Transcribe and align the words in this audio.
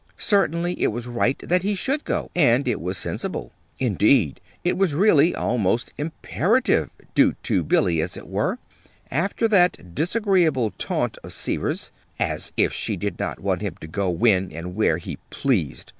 Certainly 0.17 0.81
it 0.81 0.87
was 0.91 1.05
right 1.05 1.37
that 1.47 1.61
he 1.61 1.75
should 1.75 2.05
go, 2.05 2.31
and 2.35 2.67
it 2.67 2.81
was 2.81 2.97
sensible. 2.97 3.51
Indeed, 3.77 4.41
it 4.63 4.75
was 4.75 4.95
really 4.95 5.35
almost 5.35 5.93
imperative 5.95 6.89
due 7.13 7.33
to 7.43 7.61
Billy, 7.61 8.01
as 8.01 8.17
it 8.17 8.27
were 8.27 8.57
after 9.11 9.47
that 9.49 9.93
disagreeable 9.93 10.71
taunt 10.79 11.19
of 11.23 11.33
Seaver's. 11.33 11.91
As 12.17 12.51
if 12.57 12.73
she 12.73 12.97
did 12.97 13.19
not 13.19 13.41
want 13.41 13.61
him 13.61 13.75
to 13.79 13.85
go 13.85 14.09
when 14.09 14.51
and 14.51 14.73
where 14.73 14.97
he 14.97 15.17
pleased! 15.29 15.89